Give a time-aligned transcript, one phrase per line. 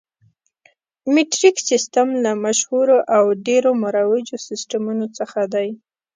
[1.13, 5.69] مټریک سیسټم له مشهورو او ډېرو مروجو سیسټمونو څخه دی.